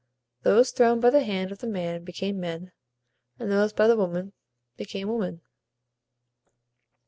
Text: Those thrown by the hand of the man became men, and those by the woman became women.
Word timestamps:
Those 0.41 0.71
thrown 0.71 0.99
by 0.99 1.11
the 1.11 1.23
hand 1.23 1.51
of 1.51 1.59
the 1.59 1.67
man 1.67 2.03
became 2.03 2.39
men, 2.39 2.71
and 3.37 3.51
those 3.51 3.71
by 3.71 3.85
the 3.85 3.95
woman 3.95 4.33
became 4.75 5.07
women. 5.09 5.41